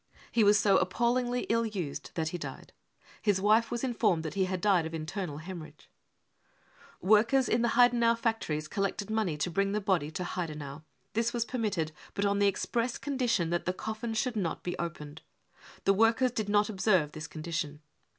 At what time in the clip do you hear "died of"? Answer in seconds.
4.59-4.95